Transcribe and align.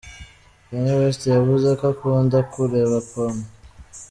Kanye 0.65 0.91
West 0.99 1.21
yavuze 1.35 1.69
ko 1.79 1.83
akunda 1.93 2.37
kureba 2.53 2.97
porn. 3.09 3.37